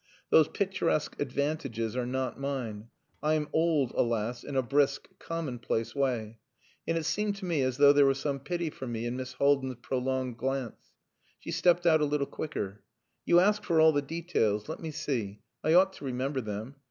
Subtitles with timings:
[0.31, 2.87] Those picturesque advantages are not mine.
[3.21, 6.39] I am old, alas, in a brisk, commonplace way.
[6.87, 9.33] And it seemed to me as though there were some pity for me in Miss
[9.33, 10.91] Haldin's prolonged glance.
[11.37, 12.81] She stepped out a little quicker.
[13.25, 14.67] "You ask for all the details.
[14.67, 15.41] Let me see.
[15.63, 16.77] I ought to remember them.